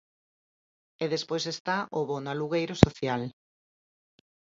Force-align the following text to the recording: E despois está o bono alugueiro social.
E 1.03 1.05
despois 1.13 1.45
está 1.55 1.77
o 1.99 1.99
bono 2.09 2.29
alugueiro 2.33 2.75
social. 2.85 3.21